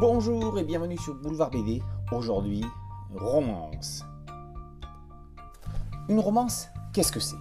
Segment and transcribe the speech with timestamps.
[0.00, 1.82] Bonjour et bienvenue sur Boulevard BD.
[2.10, 2.64] Aujourd'hui,
[3.14, 4.02] romance.
[6.08, 7.36] Une romance, qu'est-ce que c'est?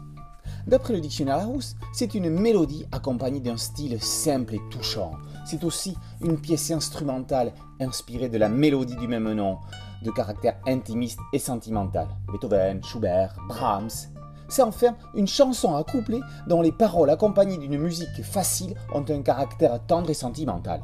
[0.67, 5.13] D'après le dictionnaire Larousse, c'est une mélodie accompagnée d'un style simple et touchant.
[5.45, 9.59] C'est aussi une pièce instrumentale inspirée de la mélodie du même nom,
[10.03, 12.09] de caractère intimiste et sentimental.
[12.29, 14.09] Beethoven, Schubert, Brahms.
[14.49, 19.21] C'est enfin une chanson à coupler dont les paroles accompagnées d'une musique facile ont un
[19.21, 20.81] caractère tendre et sentimental.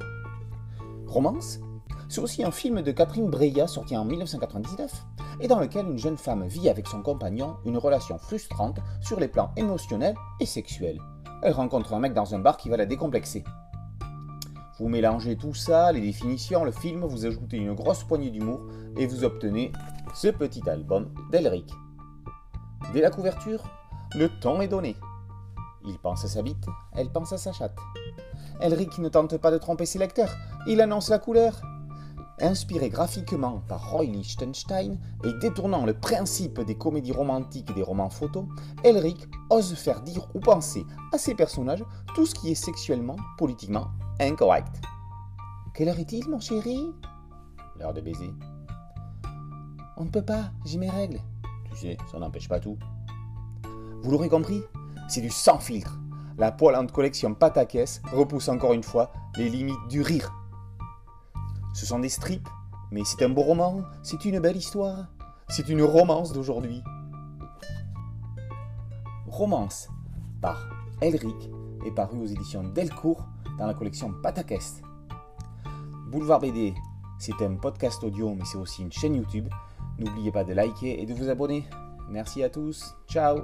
[1.16, 1.62] Romance
[2.10, 4.92] C'est aussi un film de Catherine Breillat sorti en 1999
[5.40, 9.30] et dans lequel une jeune femme vit avec son compagnon une relation frustrante sur les
[9.30, 11.00] plans émotionnels et sexuels.
[11.42, 13.46] Elle rencontre un mec dans un bar qui va la décomplexer.
[14.78, 18.60] Vous mélangez tout ça, les définitions, le film, vous ajoutez une grosse poignée d'humour
[18.98, 19.72] et vous obtenez
[20.14, 21.72] ce petit album d'Elric.
[22.92, 23.64] Dès la couverture,
[24.16, 24.98] le ton est donné.
[25.88, 27.78] Il pense à sa bite, elle pense à sa chatte.
[28.60, 30.34] Elric ne tente pas de tromper ses lecteurs,
[30.68, 31.62] il annonce la couleur.
[32.42, 38.10] Inspiré graphiquement par Roy Lichtenstein et détournant le principe des comédies romantiques et des romans
[38.10, 38.46] photos,
[38.84, 43.88] Elric ose faire dire ou penser à ses personnages tout ce qui est sexuellement, politiquement
[44.20, 44.82] incorrect.
[45.74, 46.94] Quelle heure est-il, mon chéri?
[47.80, 48.34] L'heure de baiser.
[49.98, 51.22] On ne peut pas, j'ai mes règles.
[51.70, 52.78] Tu sais, ça n'empêche pas tout.
[54.04, 54.62] Vous l'aurez compris,
[55.08, 56.00] c'est du sans filtre.
[56.38, 60.34] La poilante collection Patakès repousse encore une fois les limites du rire.
[61.74, 62.48] Ce sont des strips,
[62.92, 65.08] mais c'est un beau roman, c'est une belle histoire,
[65.48, 66.84] c'est une romance d'aujourd'hui.
[69.28, 69.90] Romance
[70.42, 70.70] par
[71.02, 71.50] Elric
[71.86, 73.26] est paru aux éditions Delcourt
[73.58, 74.82] dans la collection Patakest.
[76.10, 76.74] Boulevard BD,
[77.20, 79.50] c'est un podcast audio, mais c'est aussi une chaîne YouTube.
[80.00, 81.68] N'oubliez pas de liker et de vous abonner.
[82.10, 82.96] Merci à tous.
[83.08, 83.40] Ciao